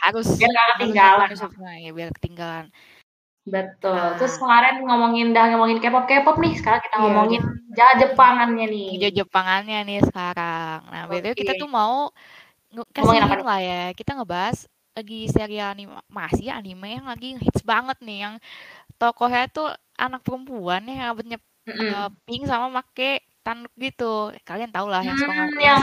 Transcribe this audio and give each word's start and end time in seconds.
harus 0.00 0.38
Biar 0.38 0.48
harus 0.48 0.72
ketinggalan. 0.78 1.26
harus- 1.28 1.42
harus- 1.42 1.58
ya, 1.82 1.90
biar 1.92 2.08
ketinggalan. 2.16 2.70
Betul. 3.42 3.98
Nah. 3.98 4.14
Terus 4.18 4.38
kemarin 4.38 4.86
ngomongin 4.86 5.34
dah 5.34 5.50
ngomongin 5.50 5.82
K-pop 5.82 6.06
K-pop 6.06 6.36
nih. 6.38 6.54
Sekarang 6.54 6.80
kita 6.82 6.96
Iya, 6.96 7.02
ngomongin 7.02 7.42
jalan 7.74 7.96
Jepangannya 7.98 8.66
nih. 8.70 8.88
Hijau 8.94 9.12
Jepangannya 9.24 9.78
nih 9.82 9.98
sekarang. 10.06 10.78
Nah, 10.86 11.02
BTW 11.10 11.34
kita 11.34 11.52
tuh 11.58 11.70
mau 11.70 12.10
Ngomongin 12.72 13.24
apa 13.28 13.36
lah 13.44 13.60
ya. 13.60 13.82
Kita 13.92 14.16
ngebahas 14.16 14.64
lagi 14.92 15.28
serial 15.28 15.72
animasi 15.72 16.48
anime 16.48 17.00
yang 17.00 17.08
lagi 17.08 17.36
hits 17.40 17.64
banget 17.64 17.96
nih 18.04 18.28
yang 18.28 18.34
tokohnya 18.96 19.48
tuh 19.48 19.68
anak 19.96 20.20
perempuan 20.24 20.84
ya, 20.84 20.92
yang 20.92 21.06
rambutnya 21.12 21.38
Mm-mm. 21.68 21.88
eh, 21.88 22.08
pink 22.24 22.44
sama 22.48 22.72
make 22.72 23.20
tanduk 23.44 23.72
gitu. 23.76 24.32
Kalian 24.44 24.72
tau 24.72 24.88
lah 24.88 25.04
yang 25.04 25.16
suka 25.16 25.32
Hmm, 25.32 25.52
yang 25.60 25.80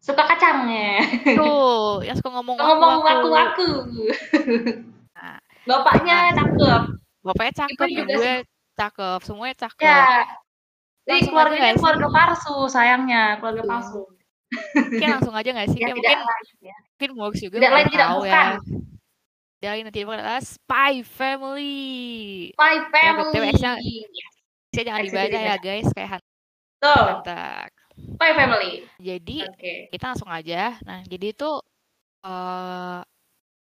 suka 0.00 0.22
kacangnya. 0.26 1.04
tuh, 1.36 2.02
yang 2.02 2.16
suka 2.18 2.30
ngomong 2.32 2.56
Ngomong 2.58 3.02
waku-waku. 3.06 3.06
waku-waku. 3.06 3.70
Nah, 3.70 4.16
Bapaknya 5.70 6.16
cakep. 6.34 6.82
bapaknya 7.20 7.52
cakep, 7.66 7.88
juga 7.94 8.02
ibu 8.02 8.18
gue 8.18 8.34
cakep, 8.74 9.18
semuanya 9.22 9.56
cakep. 9.60 9.84
Ya. 9.86 10.04
Jadi 11.06 11.20
keluarganya 11.30 11.74
keluarga 11.78 12.06
palsu 12.10 12.54
sayangnya, 12.66 13.38
keluarga 13.38 13.62
Betul. 13.62 13.70
palsu. 13.70 14.02
Mungkin 14.74 15.08
langsung 15.14 15.34
aja 15.38 15.48
gak 15.54 15.68
sih? 15.70 15.78
Ya, 15.78 15.94
tidak 15.94 15.96
mungkin 15.96 16.18
lain 16.26 16.46
ya. 16.58 16.76
mungkin 16.98 17.10
Mox 17.14 17.32
juga 17.38 17.56
Tidak 17.56 17.70
udah 17.70 17.76
lain, 17.78 17.86
tidak 17.88 18.08
bukan. 18.18 18.30
ya. 18.30 18.48
Dari 19.60 19.80
nanti 19.84 19.98
adalah 20.02 20.40
Spy 20.40 20.92
Family. 21.04 21.76
My 22.56 22.74
Ya, 22.80 22.88
family. 22.90 23.38
X-nya 23.52 23.72
Saya 24.72 24.84
jangan 24.86 25.02
dibaca 25.04 25.26
tidak 25.28 25.42
ya 25.44 25.56
guys, 25.60 25.88
kayak 25.92 26.10
Tuh, 26.80 27.02
Hunter. 27.20 27.68
my 28.16 28.32
family. 28.32 28.72
Jadi 28.96 29.44
Oke. 29.44 29.74
kita 29.92 30.04
langsung 30.16 30.30
aja. 30.32 30.80
Nah, 30.88 31.04
jadi 31.04 31.36
itu 31.36 31.50
eh 32.24 33.00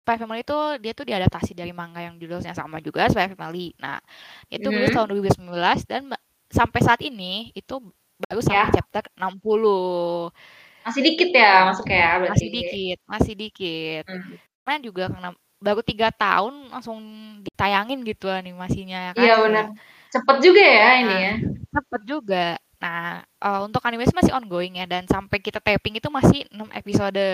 Spy 0.10 0.18
Family 0.18 0.42
itu 0.42 0.58
dia 0.82 0.92
tuh 0.98 1.06
diadaptasi 1.06 1.54
dari 1.54 1.70
manga 1.70 2.02
yang 2.02 2.18
judulnya 2.18 2.58
sama 2.58 2.82
juga 2.82 3.06
Spy 3.14 3.30
Family. 3.38 3.78
Nah, 3.78 4.02
itu 4.50 4.66
rilis 4.74 4.90
Mhm. 4.90 4.98
tahun 4.98 5.08
2019 5.14 5.86
dan 5.86 6.10
sampai 6.50 6.82
saat 6.82 6.98
ini 7.06 7.54
itu 7.54 7.78
baru 8.26 8.42
sampai 8.42 8.74
Ya. 8.74 8.74
chapter 8.74 9.06
60. 9.14 10.34
Masih 10.82 11.02
dikit 11.06 11.30
ya 11.30 11.70
masuk 11.70 11.86
ya 11.94 12.18
berarti. 12.18 12.34
Masih 12.34 12.50
dikit, 12.50 12.98
masih 13.06 13.34
dikit. 13.38 14.04
Hmm. 14.10 14.34
Karena 14.66 14.80
juga 14.82 15.04
karena 15.14 15.30
baru 15.62 15.82
tiga 15.86 16.10
tahun 16.10 16.74
langsung 16.74 16.98
ditayangin 17.46 18.02
gitu 18.02 18.34
animasinya 18.34 19.14
kan. 19.14 19.22
Iya 19.22 19.34
benar. 19.46 19.66
Cepet 20.10 20.38
juga 20.42 20.64
ya 20.66 20.90
ini 20.98 21.06
Nah, 21.06 21.20
ya. 21.22 21.34
cepet 21.70 22.02
juga. 22.10 22.46
Nah, 22.80 23.20
eh, 23.20 23.60
untuk 23.60 23.84
animasi 23.84 24.16
masih 24.16 24.32
ongoing 24.32 24.80
ya 24.80 24.88
dan 24.88 25.04
sampai 25.04 25.44
kita 25.44 25.60
taping 25.60 26.00
itu 26.00 26.08
masih 26.08 26.48
6 26.50 26.72
episode. 26.72 27.28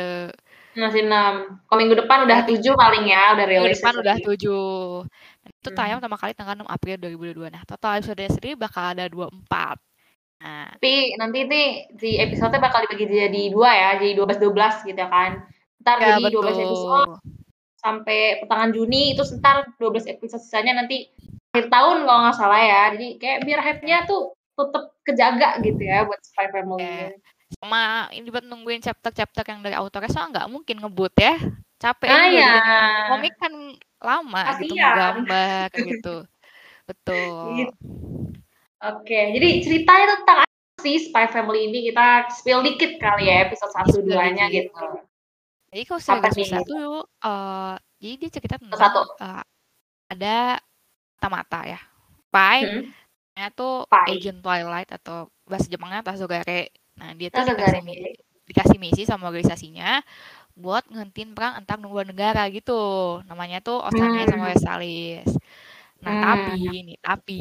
Masih 0.73 1.05
6. 1.05 1.61
Kalau 1.63 1.77
minggu 1.77 1.95
depan 1.95 2.25
udah 2.25 2.43
7 2.43 2.73
paling 2.73 3.05
ya, 3.05 3.37
udah 3.37 3.45
Minggu 3.45 3.69
rilis. 3.69 3.77
depan 3.77 3.93
udah 3.95 4.15
episode. 4.17 5.05
7. 5.05 5.05
Dan 5.39 5.51
itu 5.53 5.69
Hmm. 5.69 5.77
tayang 5.77 5.97
pertama 6.01 6.17
kali 6.17 6.33
tanggal 6.33 6.55
6 6.57 6.67
April 6.67 6.95
2022. 6.97 7.47
Nah, 7.47 7.61
total 7.63 8.01
episode 8.01 8.25
sendiri 8.25 8.57
bakal 8.57 8.83
ada 8.91 9.05
24. 9.05 9.77
Nah, 10.35 10.67
Tapi 10.73 11.15
nanti 11.15 11.39
nih 11.45 11.67
di 11.93 12.11
episode 12.17 12.57
bakal 12.57 12.83
dibagi 12.83 13.05
jadi 13.07 13.41
dua 13.49 13.69
ya, 13.71 13.89
jadi 13.97 14.13
12-12 14.13 14.83
gitu 14.83 14.97
ya 14.97 15.07
kan. 15.07 15.31
Ntar 15.79 15.97
ya 16.01 16.17
jadi 16.17 16.33
12 16.33 16.57
episode 16.59 17.09
betul. 17.13 17.21
sampai 17.77 18.17
pertengahan 18.41 18.73
Juni 18.73 19.13
itu 19.13 19.21
ntar 19.37 19.69
12 19.77 20.09
episode 20.09 20.41
sisanya 20.41 20.73
nanti 20.75 21.05
akhir 21.49 21.69
tahun 21.69 22.03
kalau 22.03 22.19
nggak 22.25 22.35
salah 22.35 22.57
ya. 22.59 22.81
Jadi 22.97 23.07
kayak 23.15 23.39
biar 23.45 23.59
hype-nya 23.61 23.97
tuh 24.03 24.33
tetap 24.57 24.83
kejaga 25.03 25.49
gitu 25.59 25.81
ya 25.81 26.03
buat 26.03 26.19
Spy 26.19 26.47
Family. 26.49 26.81
Ya. 26.81 27.07
Sama 27.55 27.83
ini 28.09 28.27
buat 28.27 28.41
nungguin 28.41 28.81
chapter-chapter 28.81 29.43
yang 29.45 29.61
dari 29.61 29.75
autornya 29.75 30.09
soalnya 30.09 30.41
nggak 30.41 30.49
mungkin 30.49 30.75
ngebut 30.79 31.13
ya. 31.15 31.35
Capek 31.75 32.07
Ah 32.07 32.25
ya. 32.25 32.53
komik 33.09 33.35
kan 33.35 33.51
lama 33.99 34.41
gitu 34.55 34.73
Kasihan. 34.73 34.87
menggambar 34.87 35.63
kayak 35.69 35.85
gitu. 35.91 36.15
Betul. 36.85 37.45
Gitu. 37.59 37.73
Oke, 38.77 39.19
jadi 39.33 39.47
ceritanya 39.59 40.05
tentang 40.15 40.37
apa 40.41 40.53
sih 40.79 40.97
Spy 41.01 41.25
Family 41.27 41.67
ini 41.67 41.89
kita 41.89 42.07
spill 42.31 42.61
dikit 42.61 42.95
kali 42.95 43.25
ya 43.25 43.43
episode 43.43 43.71
1 43.73 43.91
Spill 43.91 44.05
2-nya 44.07 44.45
dikit. 44.47 44.69
gitu. 44.69 44.87
Jadi 45.69 45.83
kalau 45.83 45.99
nih? 46.31 46.47
satu, 46.47 46.79
eh 47.03 47.73
jadi 47.97 48.13
dia 48.17 48.29
cerita 48.31 48.55
tentang 48.55 48.79
Satu. 48.79 49.01
eh, 49.17 49.43
ada 50.07 50.35
mata-mata 51.17 51.59
ya. 51.65 51.79
Spy, 52.27 52.57
Hmm. 52.61 52.83
Tuh 53.59 53.87
Spy. 53.91 54.11
agent 54.11 54.39
Twilight 54.43 54.89
atau 54.97 55.27
bahasa 55.49 55.67
Jepangnya 55.71 56.01
Tazogare. 56.07 56.71
Nah 56.99 57.11
dia 57.19 57.29
tuh 57.35 57.43
dikasih, 57.43 57.81
mi- 57.83 58.01
dikasih 58.49 58.77
misi 58.79 59.03
sama 59.03 59.27
organisasinya 59.29 59.99
buat 60.55 60.83
ngentin 60.93 61.35
perang 61.35 61.53
antar 61.59 61.77
dua 61.81 62.03
negara 62.07 62.41
gitu. 62.55 62.73
Namanya 63.29 63.59
tuh 63.67 63.77
Australia 63.83 64.25
Hmm. 64.25 64.31
sama 64.31 64.45
Westalis. 64.51 65.29
Nah 66.03 66.13
Hmm. 66.13 66.21
tapi 66.23 66.53
nih 66.87 66.97
tapi 67.01 67.33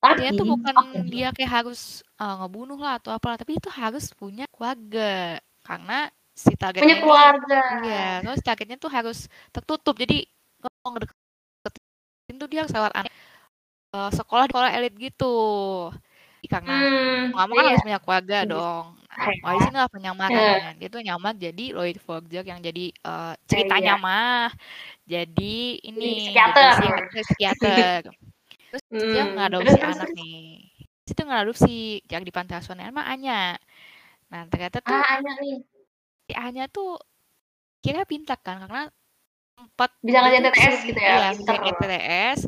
Tapi 0.00 0.20
dia 0.22 0.30
tuh 0.38 0.46
bukan 0.52 0.74
nih? 0.94 1.10
dia 1.12 1.26
kayak 1.36 1.52
harus 1.64 1.80
eh, 2.22 2.34
ngebunuh 2.40 2.78
lah 2.78 2.92
atau 3.00 3.10
apalah 3.16 3.36
tapi 3.40 3.52
itu 3.60 3.68
harus 3.80 4.04
punya 4.16 4.44
keluarga 4.54 5.36
karena 5.66 6.08
si 6.36 6.52
targetnya 6.56 6.94
punya 6.94 6.96
ini 6.96 7.02
keluarga. 7.02 7.60
iya 7.84 7.96
terus 8.24 8.40
targetnya 8.46 8.76
tuh 8.84 8.90
harus 8.92 9.18
tertutup 9.54 9.94
jadi 9.98 10.24
kalau 10.62 10.88
ngedeketin 10.94 12.36
tuh 12.40 12.48
dia 12.50 12.58
harus 12.64 12.72
lewat 12.74 12.92
aneh 12.98 13.12
eh, 13.94 14.10
sekolah 14.18 14.44
sekolah 14.50 14.70
elit 14.76 14.94
gitu 14.98 15.24
karena 16.52 16.72
Hmm, 16.72 17.34
mau 17.34 17.42
kan 17.58 17.64
iya. 17.66 17.74
harus 17.74 17.82
punya 17.84 17.98
keluarga 18.02 18.36
Iya. 18.42 18.50
dong 18.52 18.84
nah, 19.10 19.30
wah 19.42 19.52
di 19.56 19.60
sini 19.64 19.76
lah 19.82 19.90
penyamarannya 19.94 20.78
dia 20.78 20.88
tuh 20.94 21.00
nyamar 21.06 21.34
jadi 21.44 21.62
Lloyd 21.74 21.98
Forger 22.06 22.44
yang 22.50 22.60
jadi 22.62 22.80
eh, 22.94 23.32
ceritanya 23.50 23.92
Iya. 23.92 24.02
mah 24.04 24.50
jadi 25.12 25.54
ini 25.88 26.06
psikiater. 26.22 26.70
jadi 26.82 26.86
psikiater, 27.10 27.22
psikiater. 27.26 28.00
terus 28.70 28.84
dia 29.12 29.22
Hmm, 29.22 29.34
ngadopsi 29.34 29.78
terus, 29.80 29.94
anak 29.94 30.08
terus. 30.08 30.18
nih 30.18 30.34
itu 31.10 31.22
ngadopsi 31.28 31.70
yang 32.12 32.22
di 32.26 32.32
panti 32.36 32.52
asuhan 32.58 32.82
emang 32.90 33.06
Anya 33.12 33.58
nah 34.30 34.42
ternyata 34.50 34.78
tuh 34.88 35.00
Ah, 35.00 35.16
Anya 35.18 35.32
nih. 35.42 35.56
si 36.26 36.32
Anya 36.34 36.64
tuh 36.70 36.98
kira 37.84 38.02
pintar 38.10 38.38
kan 38.46 38.56
karena 38.62 38.82
empat 39.62 39.90
Bisa 40.06 40.18
dia 40.30 40.40
tuh 40.44 40.52
TTS 40.54 40.74
sering- 40.74 40.86
gitu 40.88 41.00
ya, 41.00 41.16
iya 41.16 41.26
TTS 41.46 42.40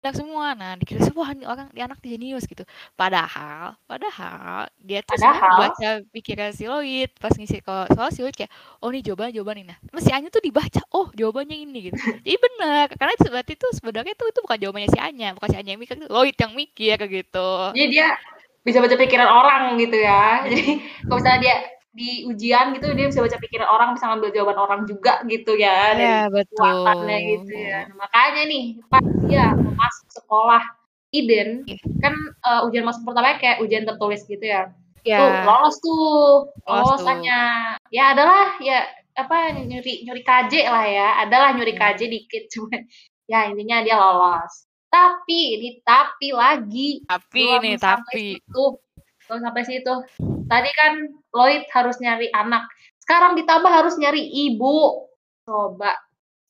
pintar 0.00 0.16
semua. 0.16 0.56
Nah 0.56 0.80
dikira 0.80 1.04
semua 1.04 1.28
ini 1.36 1.44
orang 1.44 1.68
di 1.68 1.84
anak 1.84 2.00
jenius 2.00 2.48
gitu. 2.48 2.64
Padahal 2.96 3.76
padahal 3.84 4.72
dia 4.80 5.04
tuh 5.04 5.20
Padahal? 5.20 5.68
baca 5.68 5.88
pikiran 6.08 6.56
si 6.56 6.64
Lloyd 6.64 7.12
pas 7.20 7.36
ngisi 7.36 7.60
kalau 7.60 7.84
soal 7.92 8.08
si 8.08 8.24
Lloyd 8.24 8.32
kayak 8.32 8.48
oh 8.80 8.88
nih 8.88 9.04
jawaban 9.04 9.36
jawaban 9.36 9.60
ini. 9.60 9.76
Nah 9.76 10.00
si 10.00 10.08
Anya 10.08 10.32
tuh 10.32 10.40
dibaca 10.40 10.80
oh 10.96 11.12
jawabannya 11.12 11.52
ini 11.52 11.92
gitu. 11.92 12.00
Jadi 12.00 12.36
benar 12.40 12.88
karena 12.96 13.12
itu 13.12 13.28
berarti 13.28 13.52
tuh 13.60 13.70
sebenarnya 13.76 14.16
tuh 14.16 14.32
itu 14.32 14.40
bukan 14.40 14.56
jawabannya 14.56 14.88
si 14.88 14.98
Anya 14.98 15.36
bukan 15.36 15.48
si 15.52 15.56
Anya 15.60 15.76
yang 15.76 15.82
mikir 15.84 16.00
itu 16.00 16.08
Lloyd 16.08 16.36
yang 16.40 16.52
mikir 16.56 16.96
kayak 16.96 17.12
gitu. 17.12 17.50
Jadi 17.76 17.86
dia 17.92 18.08
bisa 18.64 18.80
baca 18.80 18.96
pikiran 18.96 19.28
orang 19.28 19.62
gitu 19.76 20.00
ya. 20.00 20.48
Jadi 20.48 20.80
kalau 21.04 21.20
misalnya 21.20 21.40
dia 21.44 21.56
di 21.90 22.22
ujian 22.22 22.70
gitu 22.72 22.94
dia 22.94 23.10
bisa 23.10 23.18
baca 23.18 23.34
pikiran 23.36 23.66
orang, 23.66 23.88
bisa 23.98 24.06
ngambil 24.06 24.30
jawaban 24.30 24.58
orang 24.58 24.80
juga 24.86 25.18
gitu 25.26 25.58
ya 25.58 25.90
dari 25.92 26.06
Iya, 26.06 26.22
betul. 26.30 26.54
kekuatannya 26.54 27.18
gitu 27.26 27.52
ya. 27.52 27.78
Nah, 27.90 27.96
makanya 27.98 28.42
nih 28.46 28.64
pas 28.86 29.04
dia 29.26 29.46
masuk 29.54 30.06
sekolah 30.14 30.62
Eden 31.10 31.66
Iya. 31.66 31.82
kan 31.98 32.14
eh, 32.16 32.60
ujian 32.70 32.86
masuk 32.86 33.02
pertamanya 33.02 33.36
kayak 33.36 33.58
ujian 33.58 33.82
tertulis 33.82 34.22
gitu 34.24 34.42
ya. 34.42 34.70
ya 35.02 35.18
Tuh 35.18 35.30
lolos 35.42 35.76
tuh, 35.80 35.98
Lolos 36.62 36.84
lolos 36.86 37.00
tuh. 37.00 37.06
hanya 37.10 37.38
ya 37.90 38.14
adalah 38.14 38.54
ya 38.60 38.84
apa 39.16 39.50
nyuri 39.58 40.06
nyuri 40.06 40.22
KJ 40.22 40.54
lah 40.70 40.86
ya, 40.86 41.08
adalah 41.20 41.50
nyuri 41.50 41.74
Hmm. 41.74 41.82
KJ 41.82 42.00
dikit 42.06 42.44
cuman 42.54 42.80
ya 43.26 43.50
intinya 43.50 43.82
dia 43.82 43.96
lolos. 43.96 44.70
Tapi, 44.90 45.54
ini 45.54 45.68
tapi 45.82 46.30
lagi. 46.30 47.02
Tapi 47.06 47.42
sampai 47.46 47.78
tapi. 47.78 48.22
situ. 48.38 48.64
Belum 49.26 49.40
sampai 49.40 49.62
situ. 49.62 49.94
Tadi 50.50 50.70
kan 50.74 50.92
Lloyd 51.30 51.64
harus 51.70 51.96
nyari 52.02 52.26
anak. 52.34 52.66
Sekarang 52.98 53.38
ditambah 53.38 53.70
harus 53.70 53.94
nyari 53.94 54.26
ibu. 54.50 55.06
Coba 55.46 55.94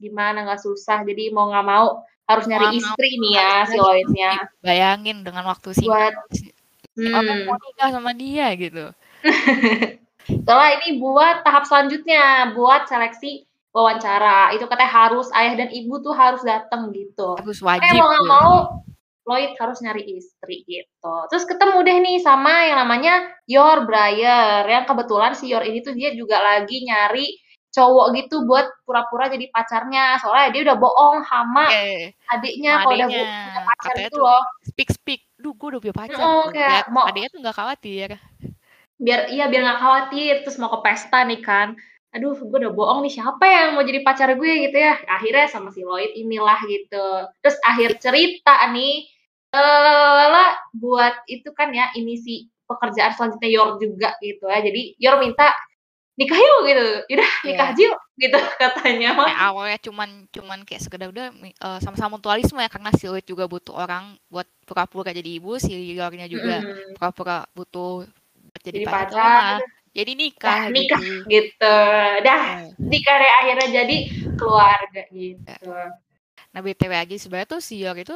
gimana 0.00 0.49
nggak 0.49 0.64
susah. 0.64 1.05
Jadi 1.05 1.29
mau 1.29 1.52
nggak 1.52 1.67
mau 1.69 2.00
harus 2.25 2.49
nyari 2.49 2.73
Mau 2.73 2.76
istri 2.81 3.11
nih 3.20 3.32
ya 3.37 3.52
si 3.69 3.76
Lloydnya. 3.76 4.32
Bayangin 4.64 5.20
dengan 5.20 5.44
waktu 5.44 5.76
singkat. 5.76 6.17
Buat 6.17 6.49
Orang 7.00 7.23
hmm. 7.23 7.47
mau 7.47 7.56
nikah 7.56 7.88
sama 7.94 8.12
dia 8.12 8.52
gitu. 8.58 8.93
Soalnya 10.47 10.73
ini 10.85 11.00
buat 11.00 11.43
tahap 11.47 11.64
selanjutnya, 11.64 12.52
buat 12.52 12.87
seleksi 12.91 13.47
wawancara. 13.73 14.52
Itu 14.52 14.69
katanya 14.69 14.91
harus 14.91 15.31
ayah 15.32 15.55
dan 15.56 15.70
ibu 15.73 16.02
tuh 16.02 16.12
harus 16.12 16.43
datang 16.44 16.93
gitu. 16.93 17.38
Harus 17.41 17.62
Eh 17.62 17.64
wajib 17.64 17.94
mau 17.97 18.08
nggak 18.11 18.20
gitu. 18.20 18.31
mau 18.31 18.55
Lloyd 19.25 19.52
harus 19.56 19.78
nyari 19.81 20.17
istri 20.17 20.64
gitu. 20.64 21.14
Terus 21.28 21.44
ketemu 21.44 21.78
deh 21.84 21.96
nih 22.00 22.17
sama 22.20 22.67
yang 22.67 22.78
namanya 22.81 23.14
Yor 23.44 23.84
Breyer 23.84 24.64
yang 24.64 24.84
kebetulan 24.84 25.37
si 25.37 25.52
Yor 25.52 25.62
ini 25.62 25.81
tuh 25.81 25.93
dia 25.93 26.11
juga 26.12 26.40
lagi 26.40 26.82
nyari 26.82 27.28
cowok 27.70 28.06
gitu 28.19 28.43
buat 28.49 28.67
pura-pura 28.82 29.31
jadi 29.31 29.46
pacarnya. 29.52 30.19
Soalnya 30.19 30.49
dia 30.50 30.62
udah 30.67 30.76
bohong 30.76 31.17
sama 31.22 31.70
adiknya 32.28 32.72
Sama 32.75 32.82
kalau 32.82 32.94
udah 32.96 33.06
adiknya. 33.06 33.22
bu- 33.22 33.28
punya 33.31 33.62
pacar 33.69 33.94
tuh 34.11 34.20
loh. 34.20 34.43
speak 34.67 34.90
speak. 34.90 35.20
Duh, 35.38 35.52
gue 35.55 35.69
udah 35.76 35.81
punya 35.81 35.96
pacar. 35.96 36.19
Tuh. 36.19 36.44
kayak 36.50 36.84
mau 36.90 37.05
adiknya 37.06 37.28
tuh 37.31 37.40
nggak 37.40 37.56
khawatir. 37.56 38.08
biar 39.00 39.32
iya 39.32 39.49
biar 39.49 39.64
nggak 39.64 39.81
khawatir 39.81 40.34
terus 40.44 40.61
mau 40.61 40.69
ke 40.69 40.84
pesta 40.84 41.25
nih 41.25 41.40
kan 41.40 41.73
aduh 42.10 42.34
gue 42.34 42.58
udah 42.58 42.74
bohong 42.74 43.06
nih 43.06 43.12
siapa 43.22 43.44
yang 43.46 43.78
mau 43.78 43.86
jadi 43.86 44.02
pacar 44.02 44.34
gue 44.34 44.52
gitu 44.66 44.76
ya? 44.76 44.98
Akhirnya 45.06 45.46
sama 45.46 45.70
si 45.70 45.86
Lloyd 45.86 46.10
inilah 46.14 46.58
gitu. 46.66 47.06
Terus 47.38 47.56
akhir 47.62 48.02
cerita 48.02 48.66
nih 48.74 49.06
eh 49.50 50.50
buat 50.78 51.14
itu 51.26 51.50
kan 51.54 51.74
ya 51.74 51.90
ini 51.98 52.14
si 52.18 52.46
pekerjaan 52.66 53.14
selanjutnya 53.14 53.50
Yor 53.50 53.68
juga 53.78 54.14
gitu 54.22 54.46
ya. 54.46 54.58
Jadi 54.62 54.94
Yor 54.98 55.18
minta 55.22 55.50
nikah 56.18 56.36
yuk 56.38 56.58
gitu. 56.66 56.86
Udah 57.14 57.30
nikah 57.46 57.68
Iya. 57.74 57.82
yuk 57.90 57.98
gitu 58.18 58.38
katanya. 58.62 59.08
Mah 59.14 59.26
Kayak 59.30 59.42
awalnya 59.46 59.78
cuman 59.80 60.08
cuman 60.34 60.58
kayak 60.66 60.82
sekedar 60.82 61.08
udah 61.10 61.30
eh, 61.42 61.78
sama-sama 61.82 62.18
mutualisme 62.18 62.58
ya 62.58 62.70
karena 62.70 62.90
si 62.94 63.06
Lloyd 63.06 63.26
juga 63.26 63.46
butuh 63.46 63.74
orang 63.74 64.18
buat 64.28 64.46
pura-pura 64.66 65.10
jadi 65.14 65.30
ibu, 65.40 65.58
si 65.62 65.72
Yornya 65.94 66.26
juga 66.30 66.62
pura-pura 66.98 67.46
butuh 67.54 68.06
buat 68.50 68.62
jadi, 68.62 68.82
jadi 68.82 68.86
pacar. 68.86 69.08
pacar 69.10 69.58
Nah, 69.62 69.79
jadi 69.90 70.12
nikah 70.14 70.70
nikah 70.70 71.00
gitu. 71.02 71.26
gitu 71.26 71.76
dah 72.22 72.42
Eh, 72.62 72.69
nikah 72.78 73.16
deh 73.19 73.32
akhirnya 73.42 73.69
jadi 73.82 73.96
keluarga 74.38 75.02
gitu 75.10 75.70
Nah 76.50 76.60
BTW 76.60 76.92
aja 76.94 77.14
sebenarnya 77.14 77.46
tuh 77.46 77.62
si 77.62 77.78
Yor 77.78 77.94
itu 77.94 78.14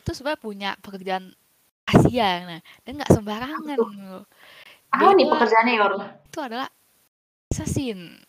itu 0.00 0.10
sebenarnya 0.12 0.40
punya 0.40 0.70
pekerjaan 0.80 1.32
Asia 1.84 2.44
nah 2.44 2.60
dan 2.84 2.92
nggak 3.00 3.12
sembarangan 3.12 3.76
loh. 3.80 4.24
apa 4.92 5.10
nih 5.12 5.26
pekerjaannya 5.28 5.74
Yor 5.76 5.92
itu 6.28 6.38
adalah 6.40 6.68
assassin 7.48 8.20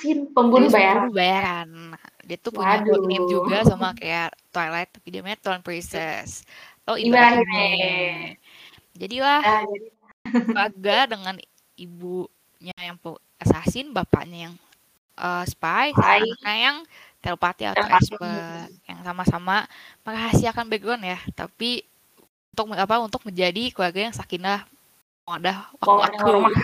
Sin 0.00 0.32
pembunuh 0.32 0.72
bayaran 0.72 1.12
pembunuh 1.12 1.16
bayaran. 1.18 1.68
Nah, 1.92 2.00
Dia 2.24 2.36
tuh 2.40 2.56
punya 2.56 2.80
Waduh. 2.80 3.28
juga 3.28 3.58
sama 3.68 3.92
kayak 3.92 4.32
Twilight 4.48 4.88
tapi 4.96 5.12
dia 5.12 5.20
namanya 5.20 5.36
Twin 5.42 5.60
Princess. 5.60 6.40
Oh 6.88 6.96
Ibrahim. 6.96 7.44
Ibrahim. 7.44 8.14
Jadilah 8.96 9.40
Ah, 9.44 9.62
jadi 9.68 9.86
keluarga 10.24 10.96
dengan 11.04 11.34
ibunya 11.80 12.76
yang 12.76 13.00
assassin, 13.40 13.96
bapaknya 13.96 14.52
yang 14.52 14.54
eh, 15.16 15.44
spy, 15.48 15.96
anaknya 15.96 16.54
yang 16.60 16.76
telepati 17.20 17.68
atau 17.68 17.84
expert 17.84 18.68
yang 18.88 19.00
sama-sama 19.04 19.68
merahasiakan 20.04 20.68
background 20.68 21.04
ya, 21.04 21.18
tapi 21.36 21.84
untuk 22.56 22.76
apa 22.76 22.96
untuk 23.00 23.22
menjadi 23.24 23.72
keluarga 23.72 24.10
yang 24.10 24.14
sakinah 24.16 24.68
wadah 25.24 25.70
Mawadah 25.80 26.10
waku 26.10 26.26
warahmah. 26.26 26.54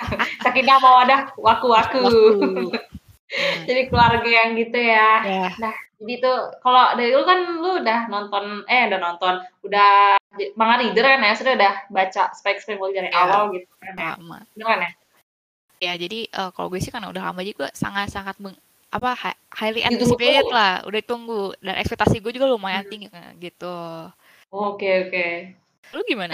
Sakinah 0.44 0.76
mawadah 0.80 1.20
waku-waku. 1.36 2.00
waku. 2.00 2.72
Jadi 3.68 3.82
keluarga 3.90 4.28
yang 4.28 4.56
gitu 4.56 4.78
ya. 4.78 5.10
Ya, 5.26 5.72
Jadi 6.00 6.14
tuh 6.22 6.38
kalau 6.62 6.94
dari 6.96 7.10
dulu 7.12 7.24
kan 7.26 7.38
lu 7.58 7.70
udah 7.82 8.00
nonton 8.08 8.44
eh 8.70 8.88
udah 8.88 9.00
nonton, 9.00 9.34
udah 9.66 10.16
manga 10.54 10.74
reader 10.80 11.04
kan 11.04 11.20
ya, 11.20 11.32
sudah 11.34 11.52
udah 11.54 11.72
baca 11.88 12.22
Spike 12.34 12.60
Spike 12.60 12.80
dari 12.80 13.08
Ya. 13.08 13.18
awal 13.20 13.54
gitu 13.54 13.70
kan 13.78 13.94
ya. 13.94 14.04
lama. 14.14 14.38
Bener 14.54 14.66
kan 14.66 14.78
ya? 14.82 14.90
Ya, 15.82 15.92
jadi 15.98 16.18
eh, 16.26 16.50
kalau 16.54 16.68
gue 16.68 16.80
sih 16.80 16.88
karena 16.88 17.10
udah 17.10 17.30
lama 17.30 17.42
juga 17.42 17.68
sangat-sangat 17.72 18.38
meng- 18.40 18.60
apa 18.88 19.10
hi- 19.18 19.40
highly 19.50 19.82
anticipated 19.82 20.46
lah, 20.48 20.86
udah 20.86 20.98
ditunggu 21.02 21.50
dan 21.58 21.74
ekspektasi 21.76 22.22
gue 22.22 22.30
juga 22.30 22.46
lumayan 22.46 22.86
Hmm. 22.86 22.90
tinggi 22.90 23.08
eh, 23.10 23.30
gitu. 23.42 23.74
Oke 24.48 25.10
oke. 25.10 25.26
Lu 25.90 26.00
gimana? 26.06 26.32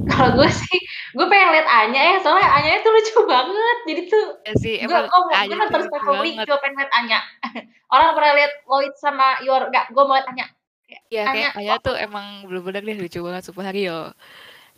Kalau 0.00 0.32
gue 0.32 0.48
sih, 0.48 0.78
gue 1.12 1.26
pengen 1.28 1.52
lihat 1.52 1.68
Anya 1.68 2.00
ya, 2.00 2.16
soalnya 2.24 2.48
Anya 2.56 2.80
itu 2.80 2.88
lucu 2.88 3.20
banget. 3.28 3.76
Jadi 3.84 4.02
tuh 4.08 4.26
Ya 4.48 4.54
sih, 4.56 4.74
gue 4.80 4.88
emang 4.88 5.06
oh, 5.12 5.22
gue 5.28 5.56
nonton 5.56 5.82
Family 5.92 6.30
banget. 6.40 6.46
cuma 6.48 6.58
pengen 6.58 6.76
lihat 6.80 6.92
Anya. 6.96 7.18
Orang 7.94 8.16
pernah 8.16 8.32
lihat 8.32 8.52
Lloyd 8.64 8.94
sama 8.96 9.38
Yor, 9.44 9.68
enggak, 9.68 9.92
gue 9.92 10.02
mau 10.02 10.16
lihat 10.16 10.28
Anya. 10.32 10.46
Kayak, 10.90 11.02
Ya 11.14 11.22
Anya, 11.30 11.30
kayak 11.30 11.52
Aya 11.54 11.74
tuh 11.78 11.94
emang 11.94 12.26
bener-bener 12.50 12.82
deh 12.82 12.98
lucu 12.98 13.18
banget 13.22 13.42
superhero. 13.46 14.10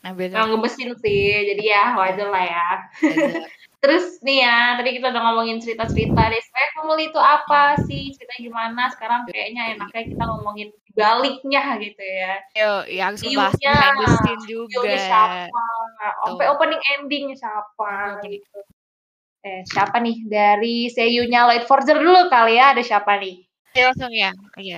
Nah, 0.03 0.13
beda 0.13 0.35
Emang 0.35 0.59
gemesin 0.59 0.93
sih, 0.99 1.25
jadi 1.55 1.63
ya 1.63 1.85
wajar 1.97 2.29
lah 2.29 2.45
ya. 2.45 2.69
Terus 3.83 4.19
nih 4.23 4.47
ya, 4.47 4.79
tadi 4.79 4.95
kita 4.99 5.11
udah 5.11 5.23
ngomongin 5.27 5.59
cerita-cerita 5.59 6.23
deh. 6.31 6.39
Spy 6.39 6.67
Family 6.79 7.11
itu 7.11 7.19
apa 7.19 7.75
sih? 7.87 8.15
Ceritanya 8.15 8.41
gimana? 8.47 8.83
Sekarang 8.95 9.21
kayaknya 9.27 9.75
enaknya 9.75 10.03
kita 10.15 10.23
ngomongin 10.23 10.69
baliknya 10.95 11.63
gitu 11.83 12.03
ya. 12.03 12.35
Yo, 12.55 12.73
ya 12.87 13.03
harus 13.11 13.21
View-nya, 13.27 13.75
behind 13.75 13.99
the 13.99 14.09
scene 14.23 14.45
juga. 14.47 14.71
View-nya 14.71 14.99
siapa? 15.03 15.65
Sampai 16.23 16.47
opening 16.55 16.83
endingnya 16.95 17.37
siapa? 17.39 18.23
Gitu. 18.23 18.59
Eh, 19.43 19.63
siapa 19.67 19.99
nih? 19.99 20.17
Dari 20.31 20.87
seiyunya 20.87 21.51
Lloyd 21.51 21.67
Forger 21.67 21.99
dulu 21.99 22.31
kali 22.31 22.63
ya, 22.63 22.75
ada 22.79 22.83
siapa 22.87 23.19
nih? 23.19 23.43
Ya 23.73 23.83
langsung 23.89 24.13
ya. 24.13 24.31
Iya. 24.61 24.77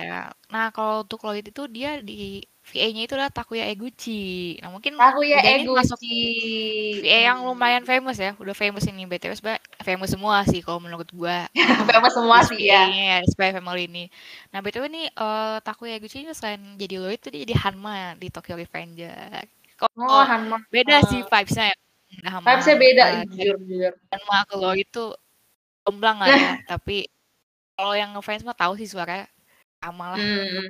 Nah, 0.53 0.65
kalau 0.75 1.03
untuk 1.03 1.19
Lloyd 1.27 1.45
itu 1.51 1.63
dia 1.67 1.99
di 1.99 2.39
VA-nya 2.65 3.01
itu 3.05 3.13
adalah 3.13 3.29
Takuya 3.29 3.69
Eguchi. 3.69 4.57
Nah, 4.63 4.71
mungkin 4.73 4.97
Takuya 4.97 5.37
udah 5.37 5.51
ini 5.53 5.67
masuk 5.69 5.99
Eguchi. 6.01 7.03
VA 7.03 7.17
yang 7.29 7.37
lumayan 7.45 7.83
famous 7.85 8.17
ya. 8.17 8.31
Udah 8.39 8.55
famous 8.57 8.87
ini 8.89 9.03
BTW 9.05 9.33
sebenarnya 9.37 9.61
famous 9.85 10.09
semua 10.15 10.37
sih 10.49 10.59
kalau 10.65 10.79
menurut 10.81 11.05
gua. 11.13 11.45
Famous 11.91 12.13
semua 12.15 12.39
sih 12.47 12.59
ya. 12.65 12.87
ya. 12.89 13.15
Spy 13.27 13.51
Family 13.53 13.85
ini. 13.91 14.03
Nah, 14.49 14.59
BTW 14.63 14.85
nih 14.89 15.05
eh 15.11 15.55
Takuya 15.61 15.93
Eguchi 15.99 16.23
ini 16.25 16.31
selain 16.33 16.61
jadi 16.79 16.95
Lloyd 16.97 17.19
itu 17.21 17.29
dia 17.35 17.41
jadi 17.45 17.55
Hanma 17.67 18.15
di 18.17 18.27
Tokyo 18.33 18.55
Revenger. 18.57 19.43
Kok 19.75 19.91
Oh, 19.99 20.23
Hanma. 20.23 20.57
beda 20.71 21.03
sih 21.11 21.19
vibes-nya 21.27 21.65
ya. 21.71 21.77
Nah, 22.23 22.31
sama, 22.39 22.45
Vibes-nya 22.47 22.75
beda, 22.79 23.03
eh, 23.11 23.23
jujur, 23.29 23.55
jujur. 23.67 23.93
Hanma 24.09 24.37
Lloyd 24.55 24.87
itu 24.87 25.03
jomblang 25.85 26.17
lah 26.23 26.29
ya. 26.31 26.49
Tapi 26.71 27.05
kalau 27.75 27.93
yang 27.93 28.15
ngefans 28.15 28.41
mah 28.41 28.55
tahu 28.55 28.73
sih 28.75 28.87
suaranya 28.87 29.27
sama 29.79 30.15
lah. 30.15 30.19
Hmm. 30.19 30.65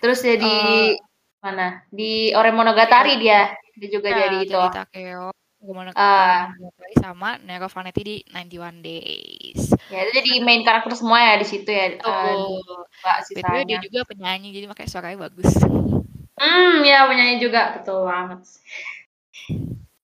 Terus 0.00 0.20
jadi 0.20 0.46
Eh, 0.46 0.96
mana? 1.40 1.84
Di 1.88 2.32
Oremonogatari 2.32 3.16
dia. 3.16 3.52
Dia 3.76 3.88
juga 3.88 4.08
Ya, 4.08 4.16
jadi 4.28 4.36
itu. 4.44 4.52
jadi 4.52 4.68
Takeo 4.72 5.32
Gimana 5.60 5.92
Ah. 5.92 6.56
sama 6.96 7.36
Nero 7.44 7.68
Vanetti 7.68 8.00
di 8.00 8.16
91 8.32 8.80
Days. 8.80 9.68
Ya, 9.92 10.08
itu 10.08 10.12
jadi 10.16 10.40
main 10.40 10.64
karakter 10.64 10.96
semua 10.96 11.20
ya 11.20 11.36
di 11.36 11.44
situ 11.44 11.68
ya. 11.68 12.00
Mbak 12.00 13.16
BTW 13.28 13.44
dia 13.68 13.76
sisanya. 13.76 13.78
juga 13.84 14.00
penyanyi 14.08 14.56
jadi 14.56 14.64
makanya 14.72 14.88
suaranya 14.88 15.28
bagus. 15.28 15.52
Hmm, 16.40 16.80
ya 16.80 17.04
penyanyi 17.04 17.44
juga 17.44 17.76
betul 17.76 18.08
banget. 18.08 18.40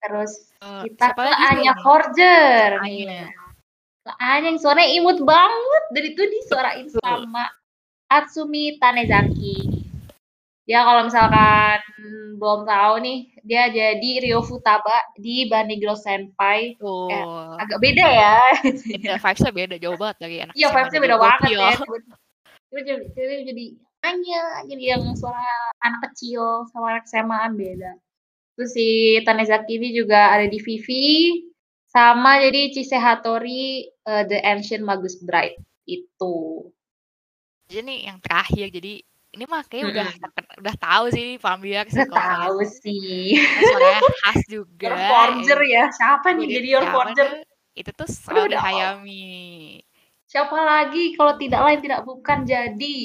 Terus 0.05 0.33
Eh, 0.61 0.83
kita 0.93 1.17
ke 1.17 1.25
Anya? 1.25 1.73
Forger 1.81 2.71
Anya. 2.85 3.33
Anya 4.23 4.55
yang 4.55 4.63
suaranya 4.63 4.91
imut 4.95 5.19
banget 5.27 5.85
dari 5.91 6.15
itu 6.15 6.23
disuarain 6.23 6.87
sama 6.87 7.51
Atsumi 8.07 8.79
Tanezaki. 8.79 9.83
Dia 10.67 10.83
kalau 10.83 11.07
misalkan 11.07 11.79
belum 12.39 12.67
tahu 12.67 12.95
nih, 13.03 13.19
dia 13.47 13.71
jadi 13.71 14.11
Ryo 14.23 14.43
Futaba 14.43 14.95
di 15.19 15.47
Girl 15.79 15.99
Senpai. 15.99 16.75
Tuh. 16.79 17.07
Agak 17.59 17.79
beda 17.83 18.07
ya. 18.07 18.39
Beda 18.63 19.15
vibes-nya 19.19 19.53
beda 19.55 19.77
jauh 19.79 19.95
banget 19.95 20.17
dari 20.23 20.37
anak 20.43 20.55
Iya, 20.59 20.69
vibes-nya 20.75 21.01
beda 21.03 21.17
banget 21.23 21.41
ya. 21.55 21.71
Jadi, 22.75 23.35
jadi 23.47 23.65
Anya, 24.07 24.43
jadi 24.71 24.85
yang 24.99 25.03
suara 25.19 25.51
anak 25.83 26.11
kecil 26.11 26.67
sama 26.71 26.99
anak 26.99 27.11
SMA 27.11 27.43
beda. 27.59 27.99
Terus 28.55 28.71
si 28.71 29.19
Tanezaki 29.23 29.79
ini 29.83 29.95
juga 29.95 30.35
ada 30.35 30.51
di 30.51 30.59
Vivi, 30.63 31.43
sama 31.97 32.37
jadi 32.45 32.77
Chise 32.77 33.01
Hattori, 33.01 33.89
eh, 33.89 34.25
The 34.29 34.45
Ancient 34.45 34.85
Magus 34.85 35.17
Bride. 35.25 35.57
Itu. 35.89 36.69
Jadi 37.73 37.81
nih 37.89 37.99
yang 38.13 38.19
terakhir 38.21 38.69
jadi 38.69 39.01
ini 39.33 39.45
mah 39.49 39.65
kayaknya 39.65 39.91
udah 39.97 40.09
terken- 40.13 40.57
udah 40.61 40.75
tahu 40.77 41.05
sih 41.13 41.27
familiar 41.41 41.85
sih 41.89 42.05
Udah 42.05 42.13
tahu 42.13 42.59
sih. 42.69 43.37
Kan 43.37 43.63
suaranya 43.65 44.01
khas 44.21 44.41
juga. 44.45 44.87
Your 44.93 45.01
Forger 45.09 45.61
ya. 45.65 45.85
Siapa 45.89 46.29
nih 46.37 46.47
Jadi 46.53 46.69
Your 46.69 46.87
Forger? 46.93 47.29
Itu 47.73 47.91
tuh 47.97 48.09
udah. 48.29 48.61
Hayami. 48.61 49.81
Siapa 50.27 50.57
lagi 50.59 51.17
kalau 51.17 51.39
tidak 51.41 51.61
lain 51.65 51.81
tidak 51.81 52.01
bukan 52.05 52.45
jadi 52.45 52.97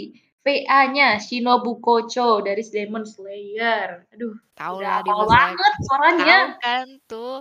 VA-nya 0.41 1.21
Shinobu 1.21 1.77
Kocho 1.77 2.41
dari 2.41 2.65
Demon 2.65 3.05
Slayer. 3.05 4.10
Aduh, 4.10 4.33
Tahu 4.57 4.81
lah 4.81 5.05
banget 5.05 5.74
suaranya. 5.86 6.38
Tahu 6.50 6.62
kan 6.65 6.86
tuh. 7.05 7.38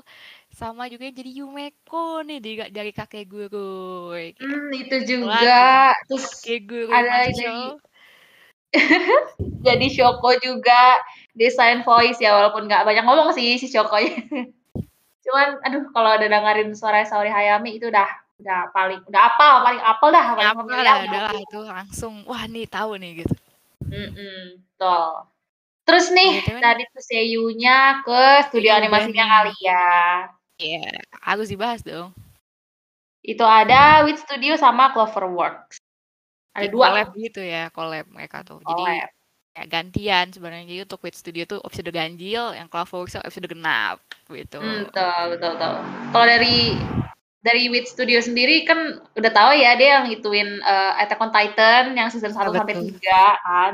Sama 0.50 0.90
juga 0.90 1.06
yang 1.06 1.16
jadi 1.16 1.30
Yumeko 1.42 2.26
nih 2.26 2.38
dari, 2.42 2.56
dari 2.74 2.92
kakek 2.92 3.26
guru. 3.30 4.12
Gitu. 4.18 4.42
Hmm, 4.42 4.70
itu 4.74 4.96
Wah, 4.96 5.06
juga. 5.06 5.62
Terus 6.10 6.24
kakek 6.26 6.60
guru 6.66 6.92
ada 6.92 7.30
Show. 7.30 7.78
jadi 9.66 9.86
Shoko 9.90 10.30
juga 10.38 11.02
desain 11.34 11.82
voice 11.82 12.22
ya 12.22 12.38
walaupun 12.38 12.70
nggak 12.70 12.86
banyak 12.86 13.02
ngomong 13.02 13.34
sih 13.34 13.58
si 13.58 13.66
Shokonya. 13.66 14.14
Cuman 15.26 15.58
aduh 15.66 15.90
kalau 15.92 16.16
udah 16.16 16.28
dengerin 16.30 16.70
suara 16.74 17.02
Saori 17.02 17.30
Hayami 17.30 17.76
itu 17.78 17.90
udah 17.90 18.08
udah 18.40 18.72
paling 18.72 19.04
udah 19.04 19.20
apal 19.20 19.54
paling 19.66 19.82
apal 19.84 20.08
dah 20.08 20.26
paling 20.32 20.50
Apa 20.54 20.60
familiar 20.64 20.80
lah, 20.80 20.96
dah. 20.96 21.04
udah 21.04 21.20
lah 21.28 21.36
itu 21.36 21.58
langsung. 21.66 22.14
Wah 22.24 22.44
nih 22.48 22.66
tahu 22.70 22.96
nih 22.96 23.26
gitu. 23.26 23.34
Mm-mm, 23.90 24.62
betul. 24.62 25.26
Terus 25.84 26.06
nih 26.14 26.30
BTW 26.40 26.56
nih, 26.56 26.62
tadi 26.62 26.82
tuh 26.94 27.02
seiyunya 27.02 27.76
ke 28.06 28.22
studio 28.48 28.70
Seiyu 28.70 28.80
animasinya 28.80 29.24
kali 29.26 29.54
ya. 29.66 29.90
Iya, 30.60 30.92
harus 31.24 31.48
dibahas 31.48 31.80
dong. 31.80 32.12
Itu 33.24 33.44
ada 33.44 34.04
With 34.04 34.20
Studio 34.20 34.60
sama 34.60 34.92
Cloverworks. 34.92 35.80
Ada 36.52 36.68
Kayak 36.68 36.72
dua 36.76 36.86
collab 36.92 37.08
gitu 37.16 37.40
ya, 37.40 37.64
collab 37.72 38.06
mereka 38.12 38.44
tuh. 38.44 38.60
Jadi 38.60 38.84
collab. 38.84 39.08
ya 39.50 39.62
gantian 39.66 40.26
sebenarnya. 40.30 40.64
Jadi 40.68 40.80
untuk 40.86 41.00
Wit 41.02 41.16
Studio 41.16 41.42
tuh 41.48 41.58
episode 41.64 41.90
ganjil, 41.90 42.44
yang 42.54 42.68
Cloverworks 42.68 43.16
tuh 43.16 43.24
episode 43.24 43.48
genap 43.50 43.98
gitu. 44.28 44.60
Hmm, 44.60 44.86
betul, 44.88 45.22
betul, 45.36 45.50
betul. 45.56 45.72
Kalau 46.12 46.26
dari 46.28 46.56
dari 47.40 47.62
With 47.72 47.88
Studio 47.88 48.20
sendiri 48.20 48.68
kan 48.68 49.00
udah 49.16 49.32
tahu 49.32 49.50
ya 49.56 49.72
dia 49.80 50.00
yang 50.00 50.04
ngituin 50.12 50.60
eh, 50.60 50.92
Attack 51.00 51.20
on 51.24 51.32
Titan 51.32 51.96
yang 51.96 52.12
season 52.12 52.36
1 52.36 52.36
Ah, 52.36 52.52
sampai 52.52 52.74
betul. 52.76 53.00
3 53.00 53.44
kan. 53.44 53.72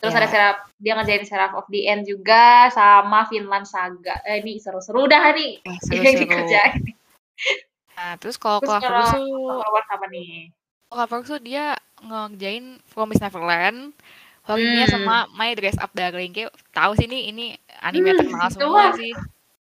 Terus 0.00 0.16
ada 0.16 0.24
Ya, 0.24 0.32
Seraph, 0.32 0.58
dia 0.80 0.92
ngerjain 0.96 1.24
Seraph 1.28 1.54
of 1.60 1.68
the 1.68 1.84
End 1.84 2.08
juga 2.08 2.72
sama 2.72 3.28
Finland 3.28 3.68
Saga. 3.68 4.16
Eh, 4.24 4.40
ini 4.40 4.56
seru-seru 4.56 5.04
dah 5.04 5.36
nih 5.36 5.60
yang 5.68 5.76
seru-seru. 5.84 6.24
dikerjain. 6.24 6.80
Nah, 8.00 8.16
terus 8.16 8.40
kalau 8.40 8.64
Cloverworks 8.64 9.12
tuh, 9.20 9.60
apa 9.60 10.06
nih? 10.08 10.48
Cloverworks 10.88 11.28
tuh 11.36 11.40
dia 11.44 11.76
ngerjain 12.00 12.80
Promise 12.96 13.20
Neverland, 13.20 13.92
Horimiya 14.48 14.88
Hmm. 14.88 14.94
sama 14.96 15.16
My 15.36 15.52
Dress 15.52 15.76
Up 15.76 15.92
Darling. 15.92 16.32
Kayak 16.32 16.56
tahu 16.72 16.96
sih 16.96 17.04
nih 17.04 17.28
ini 17.28 17.46
anime 17.84 18.16
Hmm, 18.16 18.18
terkenal 18.24 18.48
semua 18.48 18.84
sih. 18.96 19.12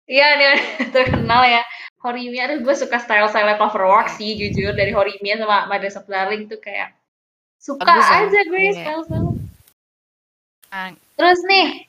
Iya, 0.05 0.27
dia 0.37 0.51
terkenal 0.95 1.41
ya. 1.49 1.65
Horimiya, 2.01 2.45
aduh 2.49 2.61
gue 2.61 2.75
suka 2.77 3.01
style-style 3.01 3.57
Cloverworks 3.57 4.17
Iya. 4.17 4.17
sih, 4.21 4.29
jujur. 4.37 4.73
Dari 4.77 4.93
Horimiya 4.93 5.41
sama 5.41 5.65
My 5.65 5.81
Dress 5.81 5.97
Up 5.97 6.05
Darling 6.05 6.45
tuh 6.45 6.61
kayak 6.61 6.93
suka 7.57 7.81
Bagus 7.85 8.05
ya. 8.05 8.17
aja 8.21 8.39
gue 8.45 8.61
Iya. 8.61 8.73
style-style. 8.85 9.40
Nah, 10.71 10.95
Terus 11.19 11.39
nih, 11.43 11.83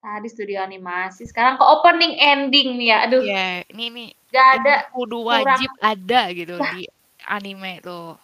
tadi 0.00 0.28
studio 0.32 0.64
animasi, 0.64 1.28
sekarang 1.28 1.60
ke 1.60 1.64
opening 1.68 2.16
ending 2.16 2.80
nih 2.80 2.88
ya. 2.88 2.98
Aduh, 3.06 3.22
ya 3.22 3.60
ini 3.68 3.84
nih 3.92 4.08
gak 4.32 4.48
ada 4.58 4.74
kudu 4.90 5.20
kurang. 5.20 5.44
wajib 5.44 5.70
ada 5.78 6.20
gitu 6.32 6.54
di 6.72 6.88
anime 7.28 7.78
tuh. 7.84 8.16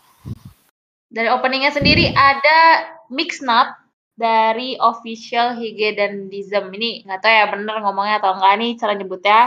dari 1.08 1.28
openingnya 1.32 1.72
sendiri 1.72 2.12
ada 2.12 2.84
mix 3.08 3.40
not 3.40 3.72
dari 4.12 4.76
official 4.76 5.56
Hige 5.56 5.96
dan 5.96 6.28
Dizem. 6.28 6.68
Ini 6.68 7.04
nggak 7.08 7.20
tahu 7.22 7.32
ya 7.32 7.46
bener 7.48 7.76
ngomongnya 7.80 8.20
atau 8.20 8.36
enggak 8.36 8.54
nih 8.60 8.70
cara 8.76 8.92
nyebutnya. 8.96 9.40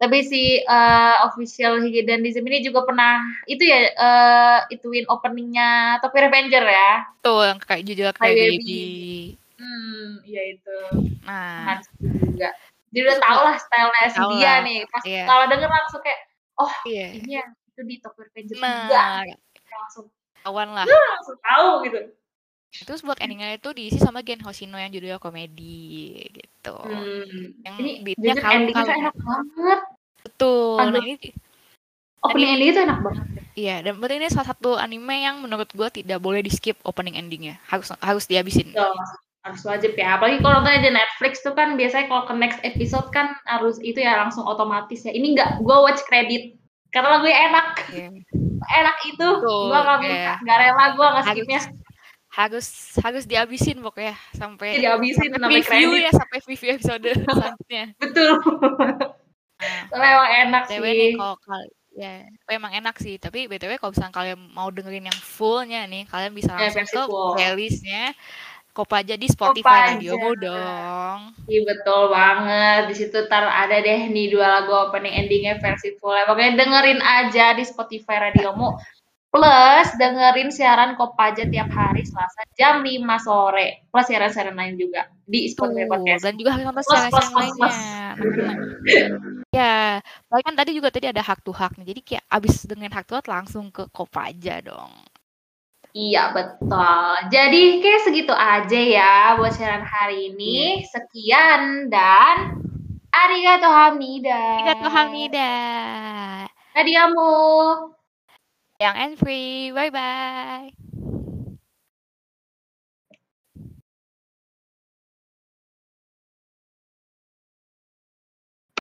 Tapi 0.00 0.18
si 0.24 0.60
eh, 0.60 1.16
official 1.24 1.84
Hige 1.84 2.04
dan 2.08 2.24
Dizem 2.24 2.48
ini 2.48 2.64
juga 2.64 2.84
pernah 2.88 3.20
itu 3.44 3.60
ya 3.60 3.92
eh, 3.92 4.58
ituin 4.72 5.04
openingnya 5.08 6.00
Tokyo 6.00 6.28
Revenger 6.28 6.64
ya. 6.64 6.92
Tuh 7.20 7.44
yang 7.44 7.58
kayak 7.60 7.84
Cry 7.84 8.12
kayak 8.16 8.36
Baby. 8.36 8.56
baby. 8.56 9.41
Hmm, 9.62 10.18
iya 10.26 10.42
itu. 10.58 10.76
Nah, 11.22 11.78
juga. 12.02 12.50
Jadi 12.90 12.98
udah 13.06 13.16
tau 13.22 13.30
kalau 13.30 13.42
lah 13.46 13.56
stylenya 13.62 14.08
si 14.10 14.20
dia 14.36 14.52
nih. 14.66 14.78
Pas 14.90 15.02
iya, 15.06 15.24
kalau 15.24 15.44
denger 15.46 15.70
langsung 15.70 16.00
kayak, 16.02 16.20
oh 16.58 16.74
iya. 16.84 17.06
ini 17.14 17.30
yang 17.38 17.48
itu 17.70 17.80
di 17.86 17.96
Tokyo 18.02 18.26
Revenger 18.26 18.56
juga. 18.58 18.98
Nah, 18.98 19.22
Langsung, 19.72 20.06
kawan 20.44 20.68
lah. 20.76 20.84
langsung 20.84 21.38
tahu 21.40 21.68
gitu. 21.88 21.98
Terus 22.72 23.00
buat 23.04 23.20
endingnya 23.20 23.56
itu 23.56 23.68
diisi 23.76 24.00
sama 24.00 24.24
Gen 24.24 24.40
Hoshino 24.40 24.80
yang 24.80 24.88
judulnya 24.88 25.20
komedi 25.20 26.24
gitu. 26.32 26.76
Hmm. 26.76 27.52
Yang 27.64 27.74
Ini 27.78 27.90
beatnya 28.00 28.34
kalem-kalem. 28.40 28.96
enak 28.96 29.16
banget. 29.20 29.80
Betul. 30.24 30.76
Nah 30.80 31.00
ini 31.04 31.14
opening 32.24 32.48
anime 32.48 32.54
endingnya 32.56 32.74
tuh 32.76 32.84
enak 32.88 32.98
banget. 33.04 33.24
Iya, 33.52 33.76
dan 33.84 33.92
berarti 34.00 34.16
ini 34.16 34.28
salah 34.32 34.48
satu 34.48 34.80
anime 34.80 35.16
yang 35.20 35.36
menurut 35.44 35.68
gue 35.68 35.88
tidak 35.92 36.16
boleh 36.24 36.40
di 36.40 36.48
skip 36.48 36.80
opening 36.88 37.20
endingnya. 37.20 37.60
Harus 37.68 37.92
harus 38.00 38.24
dihabisin. 38.24 38.72
Tuh, 38.72 38.96
harus 39.42 39.62
wajib 39.66 39.98
ya. 39.98 40.16
Apalagi 40.18 40.38
kalau 40.38 40.62
nontonnya 40.62 40.86
di 40.86 40.92
Netflix 40.94 41.42
tuh 41.42 41.54
kan 41.54 41.74
biasanya 41.74 42.06
kalau 42.06 42.22
ke 42.30 42.34
next 42.38 42.58
episode 42.62 43.10
kan 43.10 43.34
harus 43.46 43.78
itu 43.82 43.98
ya 43.98 44.18
langsung 44.22 44.46
otomatis 44.46 45.02
ya. 45.02 45.10
Ini 45.10 45.34
enggak, 45.34 45.50
gue 45.62 45.76
watch 45.82 46.02
credit. 46.06 46.54
Karena 46.94 47.18
lagunya 47.18 47.38
enak. 47.50 47.66
Iya. 47.90 48.08
Enak 48.80 48.96
itu. 49.10 49.28
Gue 49.42 49.74
nggak 49.74 49.98
iya. 49.98 50.06
bisa, 50.06 50.32
nggak 50.46 50.58
rela 50.62 50.84
gue 50.94 51.06
nggak 51.06 51.26
skipnya. 51.34 51.60
harus 52.32 52.96
harus 53.04 53.24
dihabisin 53.28 53.84
pokoknya 53.84 54.16
sampai 54.32 54.80
Jadi 54.80 54.88
habisin 54.88 55.36
sampai 55.36 55.60
preview 55.60 55.92
kredit. 55.92 56.06
ya 56.08 56.10
sampai 56.16 56.38
preview 56.40 56.70
episode 56.72 57.04
selanjutnya. 57.28 57.84
Betul. 58.00 58.32
Nah, 59.60 59.80
Soalnya 59.92 60.10
emang 60.16 60.30
enak 60.48 60.62
BTW 60.64 60.84
nih 60.88 61.10
sih. 61.12 61.12
kalau 61.20 61.36
kal 61.44 61.62
ya 61.92 62.12
emang 62.48 62.72
enak 62.72 62.96
sih, 62.96 63.14
tapi 63.20 63.52
BTW 63.52 63.76
kalau 63.76 63.92
misalnya 63.92 64.14
kalian 64.16 64.40
mau 64.56 64.72
dengerin 64.72 65.12
yang 65.12 65.20
fullnya 65.20 65.84
nih, 65.84 66.08
kalian 66.08 66.32
bisa 66.32 66.56
Ya, 66.56 66.72
langsung 66.72 66.88
versi 66.88 66.96
ke 66.96 67.02
full. 67.04 67.36
Kopaja 68.72 69.20
di 69.20 69.28
Spotify 69.28 70.00
Radio 70.00 70.16
Kopaja. 70.16 70.40
dong. 70.48 71.20
Iya 71.44 71.60
betul 71.68 72.02
banget. 72.08 72.80
Di 72.88 72.94
situ 72.96 73.18
tar 73.28 73.44
ada 73.44 73.76
deh 73.78 74.08
nih 74.08 74.32
dua 74.32 74.60
lagu 74.60 74.72
opening 74.72 75.12
endingnya 75.12 75.60
versi 75.60 75.92
full. 76.00 76.16
Pokoknya 76.24 76.56
dengerin 76.56 77.00
aja 77.04 77.52
di 77.52 77.64
Spotify 77.68 78.32
Radiomu. 78.32 78.72
Plus 79.32 79.88
dengerin 79.96 80.52
siaran 80.52 80.92
Kopaja 80.92 81.48
tiap 81.48 81.72
hari 81.72 82.04
Selasa 82.04 82.44
jam 82.52 82.84
5 82.84 83.00
sore. 83.16 83.88
Plus 83.88 84.04
siaran-siaran 84.04 84.52
lain 84.52 84.76
juga 84.76 85.08
di 85.24 85.48
Spotify 85.48 85.88
Tuh, 85.88 85.92
Podcast. 85.96 86.20
dan 86.24 86.34
juga 86.36 86.50
Plus 86.52 86.68
plus 86.68 86.84
siaran-siaran 86.88 87.12
plus 87.12 87.28
plus. 87.32 87.40
lainnya. 87.40 87.72
Nah, 87.72 88.56
ya, 89.48 89.76
paling 90.28 90.44
kan 90.44 90.56
tadi 90.56 90.70
juga 90.76 90.88
tadi 90.92 91.08
ada 91.08 91.24
hak 91.24 91.40
to 91.40 91.52
hak 91.52 91.80
nih. 91.80 91.96
Jadi 91.96 92.00
kayak 92.04 92.24
abis 92.28 92.68
dengan 92.68 92.92
hak 92.92 93.04
to 93.08 93.16
hak 93.16 93.24
langsung 93.24 93.72
ke 93.72 93.88
Kopaja 93.88 94.60
dong. 94.60 94.92
Iya 95.92 96.32
betul. 96.32 97.12
Jadi 97.28 97.84
kayak 97.84 98.02
segitu 98.08 98.32
aja 98.32 98.80
ya 98.80 99.36
buat 99.36 99.52
siaran 99.52 99.84
hari 99.84 100.24
Iya. 100.24 100.28
ini. 100.32 100.56
Sekian 100.88 101.92
dan 101.92 102.56
arigato 103.12 103.68
hamnida. 103.68 104.40
Arigato 104.64 104.88
hamnida. 104.88 105.52
Radiomu. 106.72 107.32
Yang 108.80 108.96
and 108.96 109.14
free. 109.20 109.68
Bye 109.70 109.92
bye. 109.92 110.81